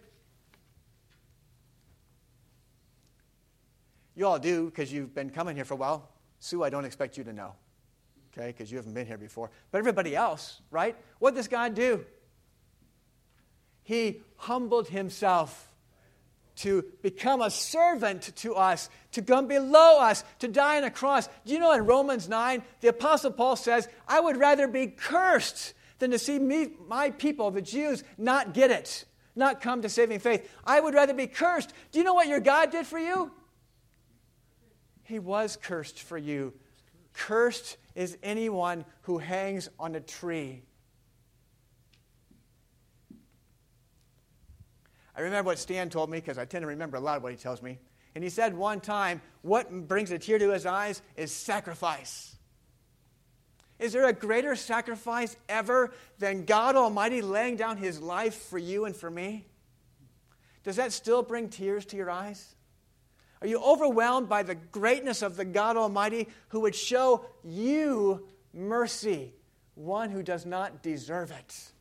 You 4.15 4.27
all 4.27 4.39
do 4.39 4.67
because 4.67 4.91
you've 4.91 5.15
been 5.15 5.29
coming 5.29 5.57
here 5.57 5.67
for 5.67 5.75
a 5.75 5.77
while. 5.77 6.09
Sue, 6.39 6.63
I 6.63 6.71
don't 6.71 6.87
expect 6.87 7.19
you 7.19 7.25
to 7.25 7.33
know 7.33 7.53
okay, 8.37 8.49
because 8.49 8.71
you 8.71 8.79
haven't 8.79 8.95
been 8.95 9.07
here 9.07 9.19
before. 9.19 9.51
But 9.71 9.79
everybody 9.79 10.15
else, 10.15 10.61
right? 10.71 10.97
What 11.19 11.35
this 11.35 11.49
guy 11.49 11.69
do? 11.69 12.05
He 13.83 14.23
humbled 14.37 14.89
himself 14.89 15.71
to 16.57 16.85
become 17.03 17.43
a 17.43 17.51
servant 17.51 18.35
to 18.37 18.55
us, 18.55 18.89
to 19.13 19.23
come 19.23 19.49
below 19.49 19.99
us, 20.01 20.23
to 20.39 20.49
die 20.49 20.77
on 20.77 20.85
a 20.85 20.91
cross. 20.91 21.29
Do 21.45 21.53
you 21.53 21.59
know 21.59 21.73
in 21.73 21.85
Romans 21.85 22.29
9, 22.29 22.63
the 22.81 22.89
Apostle 22.89 23.33
Paul 23.33 23.57
says, 23.57 23.89
I 24.07 24.21
would 24.21 24.37
rather 24.37 24.69
be 24.69 24.87
cursed 24.87 25.75
than 25.99 26.11
to 26.11 26.19
see 26.19 26.39
me, 26.39 26.71
my 26.87 27.11
people, 27.11 27.51
the 27.51 27.63
Jews, 27.63 28.05
not 28.19 28.55
get 28.55 28.71
it, 28.71 29.05
not 29.37 29.61
come 29.61 29.83
to 29.83 29.89
saving 29.89 30.19
faith. 30.19 30.51
I 30.65 30.81
would 30.81 30.95
rather 30.95 31.15
be 31.15 31.27
cursed. 31.27 31.73
Do 31.93 31.99
you 31.99 32.05
know 32.05 32.15
what 32.15 32.27
your 32.27 32.41
God 32.41 32.71
did 32.71 32.87
for 32.87 32.99
you? 32.99 33.31
He 35.03 35.19
was 35.19 35.57
cursed 35.61 36.03
for 36.03 36.19
you. 36.19 36.55
Cursed 37.13 37.77
is 37.95 38.19
anyone 38.23 38.85
who 39.03 39.19
hangs 39.19 39.69
on 39.79 39.95
a 39.95 40.01
tree. 40.01 40.63
I 45.17 45.21
remember 45.21 45.49
what 45.49 45.59
Stan 45.59 45.91
told 45.91 46.11
me 46.11 46.19
because 46.19 46.39
I 46.39 46.45
tend 46.45 46.63
to 46.63 46.67
remember 46.67 46.97
a 46.97 47.01
lot 47.01 47.17
of 47.17 47.23
what 47.23 47.33
he 47.33 47.39
tells 47.39 47.63
me. 47.63 47.79
And 48.15 48.25
he 48.25 48.31
said 48.31 48.57
one 48.57 48.81
time, 48.81 49.21
What 49.43 49.89
brings 49.89 50.11
a 50.11 50.19
tear 50.19 50.39
to 50.39 50.51
his 50.51 50.67
eyes 50.67 51.03
is 51.17 51.33
sacrifice. 51.33 52.34
Is 53.79 53.93
there 53.93 54.07
a 54.07 54.13
greater 54.13 54.55
sacrifice 54.55 55.37
ever 55.49 55.93
than 56.19 56.45
God 56.45 56.77
Almighty 56.77 57.23
laying 57.23 57.57
down 57.57 57.77
his 57.77 58.01
life 58.01 58.35
for 58.35 58.59
you 58.59 58.85
and 58.85 58.95
for 58.95 59.11
me? 59.11 59.47
Does 60.63 60.77
that 60.77 60.93
still 60.93 61.23
bring 61.23 61.49
tears 61.49 61.85
to 61.87 61.97
your 61.97 62.11
eyes? 62.11 62.55
Are 63.43 63.47
you 63.47 63.59
overwhelmed 63.59 64.29
by 64.29 64.43
the 64.43 64.55
greatness 64.55 65.21
of 65.21 65.37
the 65.37 65.45
God 65.45 65.77
Almighty 65.77 66.29
who 66.49 66.61
would 66.61 66.75
show 66.75 67.27
you 67.43 68.27
mercy, 68.55 69.35
one 69.75 70.09
who 70.09 70.23
does 70.23 70.47
not 70.47 70.83
deserve 70.83 71.31
it? 71.31 71.73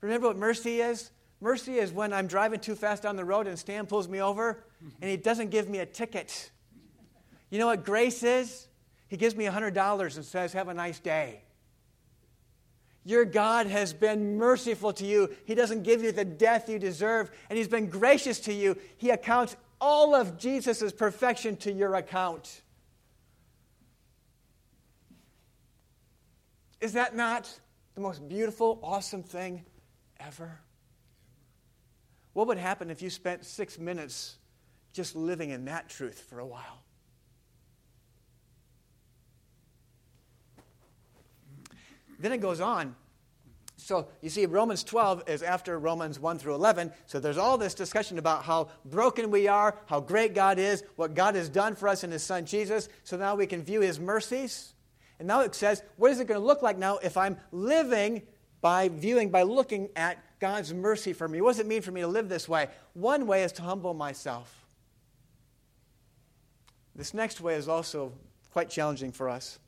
Remember 0.00 0.28
what 0.28 0.38
mercy 0.38 0.80
is? 0.80 1.10
Mercy 1.40 1.78
is 1.78 1.92
when 1.92 2.12
I'm 2.12 2.26
driving 2.26 2.60
too 2.60 2.74
fast 2.74 3.02
down 3.02 3.16
the 3.16 3.24
road 3.24 3.46
and 3.46 3.58
Stan 3.58 3.86
pulls 3.86 4.08
me 4.08 4.22
over 4.22 4.64
and 5.00 5.10
he 5.10 5.16
doesn't 5.16 5.50
give 5.50 5.68
me 5.68 5.78
a 5.78 5.86
ticket. 5.86 6.50
You 7.50 7.58
know 7.58 7.66
what 7.66 7.84
grace 7.84 8.22
is? 8.22 8.67
He 9.08 9.16
gives 9.16 9.34
me 9.34 9.46
$100 9.46 10.16
and 10.16 10.24
says, 10.24 10.52
Have 10.52 10.68
a 10.68 10.74
nice 10.74 10.98
day. 10.98 11.42
Your 13.04 13.24
God 13.24 13.66
has 13.66 13.94
been 13.94 14.36
merciful 14.36 14.92
to 14.92 15.06
you. 15.06 15.34
He 15.46 15.54
doesn't 15.54 15.82
give 15.82 16.02
you 16.02 16.12
the 16.12 16.26
death 16.26 16.68
you 16.68 16.78
deserve, 16.78 17.30
and 17.48 17.56
He's 17.56 17.68
been 17.68 17.88
gracious 17.88 18.38
to 18.40 18.52
you. 18.52 18.76
He 18.98 19.10
accounts 19.10 19.56
all 19.80 20.14
of 20.14 20.38
Jesus' 20.38 20.92
perfection 20.92 21.56
to 21.58 21.72
your 21.72 21.94
account. 21.94 22.62
Is 26.80 26.92
that 26.92 27.16
not 27.16 27.50
the 27.94 28.00
most 28.00 28.28
beautiful, 28.28 28.78
awesome 28.82 29.22
thing 29.22 29.64
ever? 30.20 30.60
What 32.34 32.46
would 32.46 32.58
happen 32.58 32.90
if 32.90 33.02
you 33.02 33.10
spent 33.10 33.44
six 33.44 33.78
minutes 33.78 34.36
just 34.92 35.16
living 35.16 35.50
in 35.50 35.64
that 35.64 35.88
truth 35.88 36.26
for 36.28 36.38
a 36.38 36.46
while? 36.46 36.82
Then 42.18 42.32
it 42.32 42.38
goes 42.38 42.60
on 42.60 42.94
so 43.78 44.08
you 44.20 44.28
see, 44.28 44.44
Romans 44.44 44.82
12 44.82 45.28
is 45.28 45.42
after 45.42 45.78
Romans 45.78 46.18
1 46.18 46.38
through 46.38 46.56
11. 46.56 46.92
So 47.06 47.20
there's 47.20 47.38
all 47.38 47.56
this 47.56 47.74
discussion 47.74 48.18
about 48.18 48.42
how 48.42 48.68
broken 48.84 49.30
we 49.30 49.46
are, 49.46 49.76
how 49.86 50.00
great 50.00 50.34
God 50.34 50.58
is, 50.58 50.82
what 50.96 51.14
God 51.14 51.36
has 51.36 51.48
done 51.48 51.76
for 51.76 51.88
us 51.88 52.02
in 52.02 52.10
His 52.10 52.24
Son 52.24 52.44
Jesus. 52.44 52.88
So 53.04 53.16
now 53.16 53.36
we 53.36 53.46
can 53.46 53.62
view 53.62 53.80
His 53.80 54.00
mercies. 54.00 54.74
And 55.20 55.28
now 55.28 55.42
it 55.42 55.54
says, 55.54 55.82
what 55.96 56.10
is 56.10 56.18
it 56.18 56.26
going 56.26 56.40
to 56.40 56.46
look 56.46 56.60
like 56.60 56.76
now 56.76 56.98
if 56.98 57.16
I'm 57.16 57.38
living 57.52 58.22
by 58.60 58.88
viewing, 58.88 59.30
by 59.30 59.42
looking 59.42 59.90
at 59.94 60.18
God's 60.40 60.74
mercy 60.74 61.12
for 61.12 61.28
me? 61.28 61.40
What 61.40 61.52
does 61.52 61.60
it 61.60 61.66
mean 61.66 61.82
for 61.82 61.92
me 61.92 62.00
to 62.00 62.08
live 62.08 62.28
this 62.28 62.48
way? 62.48 62.68
One 62.94 63.28
way 63.28 63.44
is 63.44 63.52
to 63.52 63.62
humble 63.62 63.94
myself. 63.94 64.52
This 66.96 67.14
next 67.14 67.40
way 67.40 67.54
is 67.54 67.68
also 67.68 68.12
quite 68.52 68.70
challenging 68.70 69.12
for 69.12 69.28
us. 69.28 69.60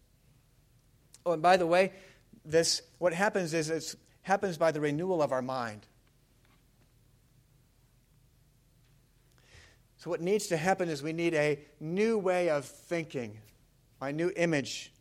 Oh, 1.25 1.33
and 1.33 1.43
by 1.43 1.57
the 1.57 1.67
way, 1.67 1.93
this, 2.45 2.83
what 2.99 3.13
happens 3.13 3.55
is 3.55 3.71
it 3.71 3.95
happens 4.23 4.57
by 4.57 4.73
the 4.73 4.81
renewal 4.81 5.23
of 5.23 5.33
our 5.33 5.43
mind. 5.43 5.87
So, 9.99 10.09
what 10.09 10.23
needs 10.23 10.47
to 10.47 10.57
happen 10.57 10.89
is 10.89 11.03
we 11.03 11.13
need 11.13 11.35
a 11.35 11.59
new 11.79 12.17
way 12.17 12.49
of 12.49 12.65
thinking, 12.65 13.39
a 14.01 14.11
new 14.11 14.33
image. 14.35 14.93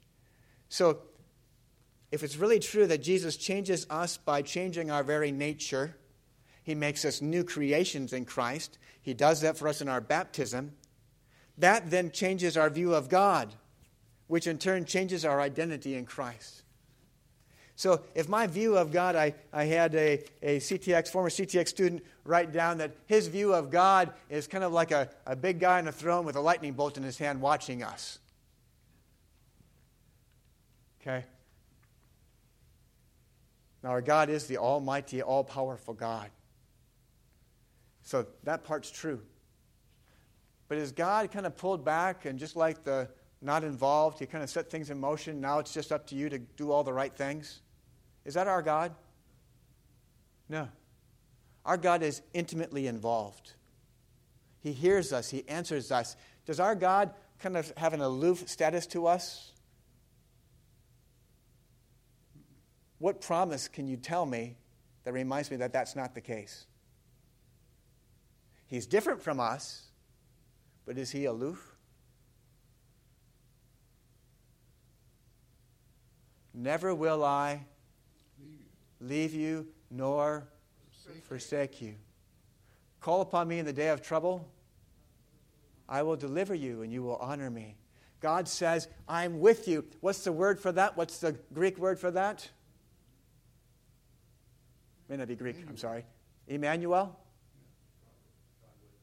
So, 0.68 1.00
if 2.12 2.22
it's 2.22 2.36
really 2.36 2.60
true 2.60 2.86
that 2.88 3.02
Jesus 3.02 3.38
changes 3.38 3.88
us 3.90 4.18
by 4.18 4.42
changing 4.42 4.92
our 4.92 5.04
very 5.04 5.32
nature, 5.32 5.96
he 6.64 6.76
makes 6.76 7.06
us 7.06 7.22
new 7.22 7.44
creations 7.44 8.12
in 8.12 8.26
Christ. 8.26 8.78
He 9.02 9.14
does 9.14 9.42
that 9.42 9.58
for 9.58 9.68
us 9.68 9.82
in 9.82 9.88
our 9.88 10.02
baptism. 10.02 10.74
That 11.58 11.90
then 11.90 12.12
changes 12.12 12.58
our 12.58 12.70
view 12.70 12.94
of 12.94 13.10
God, 13.10 13.54
which 14.28 14.48
in 14.48 14.58
turn 14.58 14.86
changes 14.86 15.24
our 15.24 15.40
identity 15.40 15.96
in 15.96 16.06
Christ. 16.06 16.64
So, 17.80 18.02
if 18.14 18.28
my 18.28 18.46
view 18.46 18.76
of 18.76 18.92
God, 18.92 19.16
I, 19.16 19.34
I 19.54 19.64
had 19.64 19.96
a, 19.96 20.22
a 20.44 20.58
CTX, 20.58 21.08
former 21.08 21.30
CTX 21.30 21.70
student 21.70 22.04
write 22.26 22.52
down 22.52 22.80
that 22.80 22.92
his 23.06 23.30
view 23.30 23.54
of 23.54 23.70
God 23.72 24.12
is 24.30 24.48
kind 24.48 24.66
of 24.66 24.74
like 24.74 24.92
a, 24.92 25.10
a 25.26 25.34
big 25.34 25.62
guy 25.62 25.78
on 25.78 25.88
a 25.88 25.92
throne 25.94 26.26
with 26.26 26.36
a 26.36 26.42
lightning 26.42 26.74
bolt 26.74 26.98
in 26.98 27.04
his 27.04 27.18
hand 27.18 27.40
watching 27.40 27.82
us. 27.82 28.20
Okay? 31.00 31.24
Now, 33.82 33.92
our 33.92 34.02
God 34.02 34.30
is 34.30 34.46
the 34.48 34.58
almighty, 34.58 35.22
all 35.22 35.46
powerful 35.46 35.94
God. 35.94 36.30
So 38.04 38.26
that 38.44 38.66
part's 38.66 38.92
true. 38.92 39.22
But 40.68 40.80
is 40.80 40.92
God 40.92 41.32
kind 41.32 41.46
of 41.46 41.56
pulled 41.56 41.86
back 41.86 42.26
and 42.26 42.38
just 42.38 42.58
like 42.58 42.84
the 42.84 43.08
not 43.42 43.64
involved, 43.64 44.20
he 44.20 44.26
kind 44.26 44.44
of 44.44 44.50
set 44.50 44.70
things 44.70 44.90
in 44.90 45.00
motion? 45.00 45.40
Now 45.40 45.60
it's 45.60 45.74
just 45.74 45.94
up 45.94 46.06
to 46.08 46.16
you 46.16 46.28
to 46.28 46.40
do 46.40 46.74
all 46.74 46.84
the 46.84 46.92
right 46.92 47.16
things? 47.16 47.62
Is 48.30 48.36
that 48.36 48.48
our 48.48 48.62
God? 48.62 48.94
No. 50.50 50.70
Our 51.66 51.78
God 51.78 52.04
is 52.04 52.22
intimately 52.32 52.86
involved. 52.86 53.54
He 54.62 54.72
hears 54.72 55.12
us, 55.12 55.32
He 55.32 55.50
answers 55.50 55.92
us. 55.92 56.16
Does 56.46 56.60
our 56.60 56.76
God 56.76 57.10
kind 57.40 57.58
of 57.58 57.74
have 57.76 57.96
an 57.96 58.02
aloof 58.02 58.48
status 58.48 58.86
to 58.86 59.08
us? 59.08 59.52
What 63.00 63.20
promise 63.20 63.68
can 63.68 63.88
you 63.88 63.98
tell 63.98 64.28
me 64.28 64.58
that 65.06 65.14
reminds 65.14 65.50
me 65.50 65.58
that 65.58 65.74
that's 65.74 65.96
not 65.96 66.14
the 66.14 66.22
case? 66.22 66.68
He's 68.68 68.86
different 68.86 69.24
from 69.24 69.40
us, 69.40 69.88
but 70.86 71.00
is 71.00 71.10
He 71.10 71.26
aloof? 71.26 71.76
Never 76.54 76.94
will 76.94 77.24
I 77.24 77.62
leave 79.00 79.34
you 79.34 79.68
nor 79.90 80.48
forsake 81.24 81.82
you. 81.82 81.96
Call 83.02 83.22
upon 83.22 83.48
me 83.48 83.60
in 83.60 83.66
the 83.66 83.74
day 83.74 83.90
of 83.90 84.02
trouble. 84.02 84.48
I 85.88 86.04
will 86.04 86.16
deliver 86.16 86.54
you 86.54 86.82
and 86.82 86.92
you 86.92 87.02
will 87.02 87.16
honor 87.18 87.50
me. 87.50 87.76
God 88.20 88.48
says, 88.48 88.88
I'm 89.08 89.40
with 89.40 89.68
you. 89.68 89.86
What's 90.02 90.24
the 90.24 90.32
word 90.32 90.60
for 90.60 90.72
that? 90.74 90.98
What's 90.98 91.20
the 91.20 91.38
Greek 91.54 91.78
word 91.78 91.98
for 92.00 92.12
that? 92.12 92.50
May 95.08 95.18
not 95.18 95.28
be 95.28 95.36
Greek, 95.36 95.56
I'm 95.68 95.78
sorry. 95.78 96.06
Emmanuel? 96.48 97.18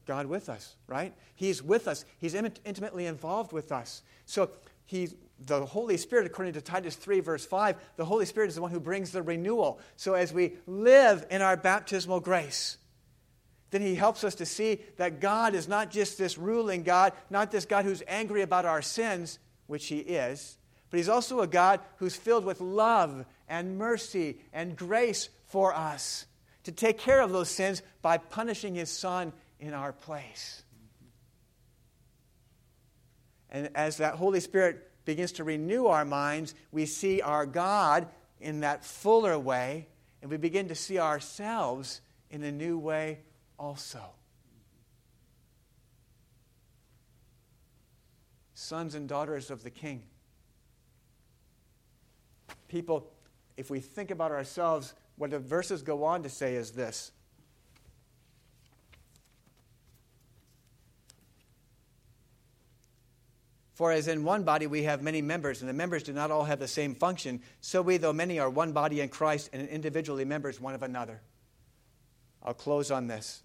God 0.05 0.27
with 0.27 0.47
us, 0.47 0.75
right? 0.87 1.13
He's 1.35 1.61
with 1.61 1.87
us. 1.87 2.05
He's 2.19 2.33
intimately 2.33 3.07
involved 3.07 3.51
with 3.51 3.71
us. 3.73 4.03
So 4.25 4.51
he, 4.85 5.09
the 5.39 5.65
Holy 5.65 5.97
Spirit, 5.97 6.25
according 6.25 6.53
to 6.53 6.61
Titus 6.61 6.95
3, 6.95 7.19
verse 7.19 7.45
5, 7.45 7.75
the 7.95 8.05
Holy 8.05 8.25
Spirit 8.25 8.49
is 8.49 8.55
the 8.55 8.61
one 8.61 8.71
who 8.71 8.79
brings 8.79 9.11
the 9.11 9.21
renewal. 9.21 9.79
So 9.95 10.13
as 10.13 10.33
we 10.33 10.53
live 10.65 11.25
in 11.29 11.41
our 11.41 11.55
baptismal 11.55 12.21
grace, 12.21 12.77
then 13.69 13.81
he 13.81 13.95
helps 13.95 14.23
us 14.23 14.35
to 14.35 14.45
see 14.45 14.79
that 14.97 15.19
God 15.19 15.53
is 15.53 15.67
not 15.67 15.91
just 15.91 16.17
this 16.17 16.37
ruling 16.37 16.83
God, 16.83 17.13
not 17.29 17.51
this 17.51 17.65
God 17.65 17.85
who's 17.85 18.01
angry 18.07 18.41
about 18.41 18.65
our 18.65 18.81
sins, 18.81 19.39
which 19.67 19.87
he 19.87 19.99
is, 19.99 20.57
but 20.89 20.97
he's 20.97 21.09
also 21.09 21.41
a 21.41 21.47
God 21.47 21.81
who's 21.97 22.15
filled 22.15 22.45
with 22.45 22.61
love 22.61 23.25
and 23.47 23.77
mercy 23.77 24.39
and 24.53 24.75
grace 24.75 25.29
for 25.45 25.73
us 25.73 26.25
to 26.63 26.71
take 26.71 26.97
care 26.97 27.21
of 27.21 27.31
those 27.31 27.49
sins 27.49 27.81
by 28.01 28.17
punishing 28.17 28.75
his 28.75 28.89
son 28.89 29.33
in 29.59 29.73
our 29.73 29.91
place. 29.91 30.63
And 33.49 33.69
as 33.75 33.97
that 33.97 34.15
Holy 34.15 34.39
Spirit 34.39 34.89
begins 35.07 35.31
to 35.31 35.45
renew 35.45 35.85
our 35.85 36.03
minds, 36.03 36.53
we 36.69 36.85
see 36.85 37.21
our 37.21 37.45
God 37.45 38.09
in 38.41 38.59
that 38.59 38.83
fuller 38.83 39.39
way, 39.39 39.87
and 40.21 40.29
we 40.29 40.35
begin 40.35 40.67
to 40.67 40.75
see 40.75 40.99
ourselves 40.99 42.01
in 42.29 42.43
a 42.43 42.51
new 42.51 42.77
way 42.77 43.19
also. 43.57 44.01
Sons 48.53 48.95
and 48.95 49.07
daughters 49.07 49.49
of 49.49 49.63
the 49.63 49.69
King. 49.69 50.03
People, 52.67 53.09
if 53.55 53.69
we 53.69 53.79
think 53.79 54.11
about 54.11 54.31
ourselves, 54.31 54.93
what 55.15 55.31
the 55.31 55.39
verses 55.39 55.81
go 55.81 56.03
on 56.03 56.21
to 56.23 56.29
say 56.29 56.55
is 56.55 56.71
this 56.71 57.13
For 63.77 63.91
as 63.91 64.07
in 64.07 64.23
one 64.23 64.41
body 64.41 64.65
we 64.65 64.81
have 64.85 65.03
many 65.03 65.21
members, 65.21 65.61
and 65.61 65.69
the 65.69 65.73
members 65.73 66.01
do 66.01 66.11
not 66.11 66.31
all 66.31 66.45
have 66.45 66.57
the 66.57 66.67
same 66.67 66.95
function, 66.95 67.43
so 67.61 67.83
we, 67.83 67.97
though 67.97 68.11
many, 68.11 68.39
are 68.39 68.49
one 68.49 68.71
body 68.71 69.01
in 69.01 69.09
Christ 69.09 69.51
and 69.53 69.69
individually 69.69 70.25
members 70.25 70.59
one 70.59 70.73
of 70.73 70.81
another. 70.81 71.21
I'll 72.41 72.55
close 72.55 72.89
on 72.89 73.05
this. 73.05 73.43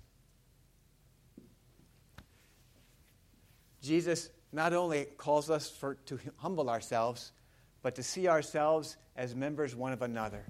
Jesus 3.82 4.30
not 4.52 4.72
only 4.72 5.04
calls 5.04 5.50
us 5.50 5.68
for, 5.68 5.96
to 6.06 6.18
humble 6.38 6.70
ourselves, 6.70 7.30
but 7.82 7.96
to 7.96 8.02
see 8.02 8.26
ourselves 8.26 8.96
as 9.14 9.34
members 9.34 9.76
one 9.76 9.92
of 9.92 10.00
another. 10.00 10.46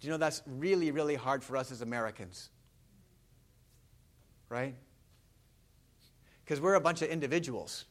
Do 0.00 0.06
you 0.06 0.10
know 0.10 0.18
that's 0.18 0.42
really, 0.46 0.90
really 0.90 1.14
hard 1.14 1.42
for 1.42 1.56
us 1.56 1.72
as 1.72 1.80
Americans? 1.80 2.50
Right? 4.50 4.74
Because 6.44 6.60
we're 6.60 6.74
a 6.74 6.80
bunch 6.82 7.00
of 7.00 7.08
individuals. 7.08 7.86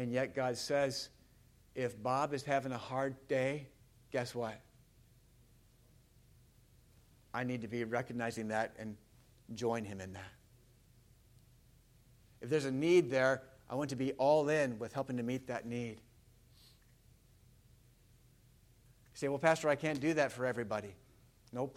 And 0.00 0.10
yet 0.10 0.34
God 0.34 0.56
says, 0.56 1.10
if 1.74 2.02
Bob 2.02 2.32
is 2.32 2.42
having 2.42 2.72
a 2.72 2.78
hard 2.78 3.14
day, 3.28 3.66
guess 4.10 4.34
what? 4.34 4.58
I 7.34 7.44
need 7.44 7.60
to 7.60 7.68
be 7.68 7.84
recognizing 7.84 8.48
that 8.48 8.74
and 8.78 8.96
join 9.52 9.84
him 9.84 10.00
in 10.00 10.14
that. 10.14 10.32
If 12.40 12.48
there's 12.48 12.64
a 12.64 12.70
need 12.70 13.10
there, 13.10 13.42
I 13.68 13.74
want 13.74 13.90
to 13.90 13.96
be 13.96 14.12
all 14.12 14.48
in 14.48 14.78
with 14.78 14.94
helping 14.94 15.18
to 15.18 15.22
meet 15.22 15.48
that 15.48 15.66
need. 15.66 16.00
You 19.10 19.16
say, 19.16 19.28
well, 19.28 19.36
Pastor, 19.38 19.68
I 19.68 19.76
can't 19.76 20.00
do 20.00 20.14
that 20.14 20.32
for 20.32 20.46
everybody. 20.46 20.94
Nope. 21.52 21.76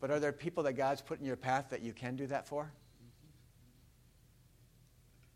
But 0.00 0.10
are 0.10 0.20
there 0.20 0.32
people 0.32 0.62
that 0.62 0.72
God's 0.72 1.02
put 1.02 1.20
in 1.20 1.26
your 1.26 1.36
path 1.36 1.66
that 1.68 1.82
you 1.82 1.92
can 1.92 2.16
do 2.16 2.26
that 2.28 2.48
for? 2.48 2.72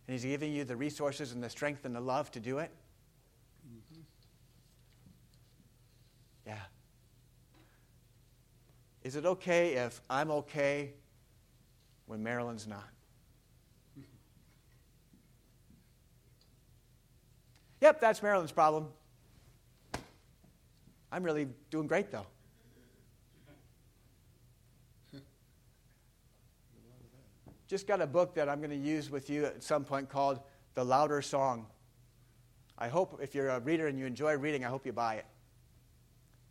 And 0.07 0.15
He's 0.15 0.25
giving 0.25 0.53
you 0.53 0.65
the 0.65 0.77
resources 0.77 1.33
and 1.33 1.43
the 1.43 1.51
strength 1.51 1.85
and 1.85 1.95
the 1.95 2.01
love 2.01 2.31
to 2.33 2.41
do 2.41 2.59
it? 2.59 2.71
Mm-hmm. 3.67 4.01
Yeah. 6.47 6.59
Is 9.03 9.17
it 9.17 9.25
okay 9.25 9.75
if 9.75 10.01
I'm 10.11 10.31
okay 10.31 10.93
when 12.07 12.23
Marilyn's 12.23 12.67
not? 12.67 12.89
Yep, 17.81 18.01
that's 18.01 18.23
Marilyn's 18.23 18.53
problem. 18.53 18.89
I'm 21.13 21.23
really 21.23 21.49
doing 21.71 21.87
great, 21.87 22.11
though. 22.11 22.27
Just 27.67 27.87
got 27.87 28.01
a 28.01 28.07
book 28.07 28.35
that 28.35 28.49
I'm 28.49 28.59
going 28.59 28.71
to 28.71 28.77
use 28.77 29.11
with 29.11 29.31
you 29.31 29.47
at 29.47 29.63
some 29.63 29.85
point 29.85 30.09
called 30.09 30.41
The 30.75 30.85
Louder 30.85 31.23
Song. 31.23 31.67
I 32.77 32.89
hope 32.89 33.21
if 33.23 33.35
you're 33.35 33.49
a 33.49 33.61
reader 33.61 33.87
and 33.87 33.99
you 33.99 34.07
enjoy 34.07 34.37
reading, 34.37 34.65
I 34.65 34.69
hope 34.69 34.85
you 34.85 34.93
buy 34.93 35.15
it. 35.15 35.27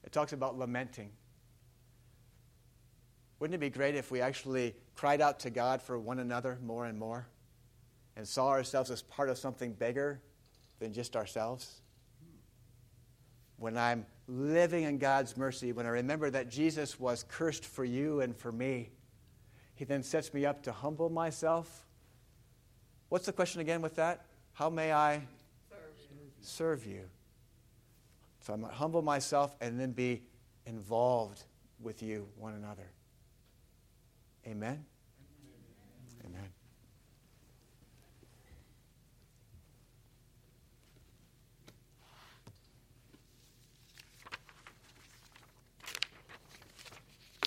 It 0.03 0.11
talks 0.11 0.33
about 0.33 0.57
lamenting. 0.57 1.11
Wouldn't 3.39 3.55
it 3.55 3.59
be 3.59 3.69
great 3.69 3.95
if 3.95 4.09
we 4.09 4.21
actually 4.21 4.75
cried 4.95 5.21
out 5.21 5.39
to 5.41 5.49
God 5.49 5.81
for 5.81 5.99
one 5.99 6.19
another 6.19 6.57
more 6.63 6.85
and 6.85 6.97
more 6.97 7.27
and 8.15 8.27
saw 8.27 8.49
ourselves 8.49 8.89
as 8.89 9.01
part 9.01 9.29
of 9.29 9.37
something 9.37 9.73
bigger 9.73 10.21
than 10.79 10.93
just 10.93 11.15
ourselves? 11.15 11.81
When 13.57 13.77
I'm 13.77 14.05
living 14.27 14.83
in 14.83 14.97
God's 14.97 15.37
mercy, 15.37 15.73
when 15.73 15.85
I 15.85 15.89
remember 15.89 16.29
that 16.29 16.49
Jesus 16.49 16.99
was 16.99 17.23
cursed 17.27 17.65
for 17.65 17.83
you 17.83 18.21
and 18.21 18.35
for 18.35 18.51
me, 18.51 18.89
he 19.83 19.85
then 19.85 20.01
sets 20.01 20.33
me 20.33 20.45
up 20.45 20.63
to 20.63 20.71
humble 20.71 21.09
myself. 21.09 21.85
What's 23.09 23.25
the 23.25 23.33
question 23.33 23.59
again 23.59 23.81
with 23.81 23.95
that? 23.95 24.27
How 24.53 24.69
may 24.69 24.93
I 24.93 25.23
serve 26.39 26.85
you? 26.85 27.01
So 28.39 28.53
I'm 28.53 28.61
going 28.61 28.71
to 28.71 28.77
humble 28.77 29.01
myself 29.01 29.53
and 29.59 29.77
then 29.77 29.91
be 29.91 30.21
involved 30.65 31.43
with 31.81 32.01
you 32.01 32.29
one 32.37 32.53
another. 32.53 32.89
Amen. 34.47 34.85